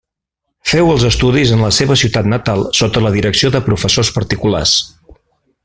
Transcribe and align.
Féu 0.69 0.87
els 0.93 1.03
estudis 1.09 1.51
en 1.57 1.61
la 1.65 1.69
seva 1.79 1.97
ciutat 2.03 2.29
natal 2.33 2.65
sota 2.79 3.05
la 3.07 3.13
direcció 3.19 3.53
de 3.57 3.63
professors 3.69 4.11
particulars. 4.19 4.77